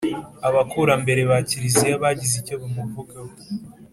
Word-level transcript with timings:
abakurambere 0.47 1.21
ba 1.29 1.37
kiliziya 1.47 1.95
bagize 2.03 2.35
icyo 2.41 2.55
bamuvugaho 2.61 3.31